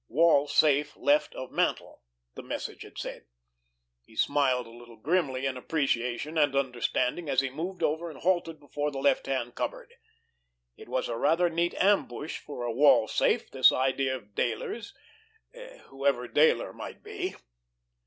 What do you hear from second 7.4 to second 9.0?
he moved over and halted before the